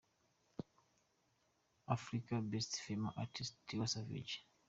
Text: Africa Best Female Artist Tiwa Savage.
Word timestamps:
Africa 1.95 2.35
Best 2.49 2.71
Female 2.83 3.13
Artist 3.21 3.53
Tiwa 3.67 3.87
Savage. 3.87 4.35